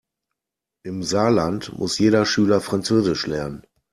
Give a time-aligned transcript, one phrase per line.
[0.81, 3.67] Im Saarland muss jeder Schüler französisch lernen.